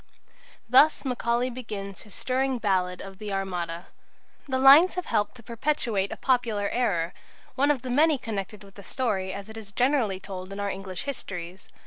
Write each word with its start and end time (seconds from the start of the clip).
Thus 0.67 1.05
Macaulay 1.05 1.51
begins 1.51 2.01
his 2.01 2.15
stirring 2.15 2.57
ballad 2.57 3.01
of 3.01 3.19
the 3.19 3.31
Armada. 3.31 3.85
The 4.47 4.57
lines 4.57 4.95
have 4.95 5.05
helped 5.05 5.35
to 5.35 5.43
perpetuate 5.43 6.11
a 6.11 6.17
popular 6.17 6.67
error 6.69 7.13
one 7.53 7.69
of 7.69 7.83
the 7.83 7.91
many 7.91 8.17
connected 8.17 8.63
with 8.63 8.73
the 8.73 8.81
story 8.83 9.31
as 9.31 9.47
it 9.47 9.57
is 9.57 9.71
generally 9.71 10.19
told 10.19 10.51
in 10.51 10.59
our 10.59 10.71
English 10.71 11.03
histories. 11.03 11.69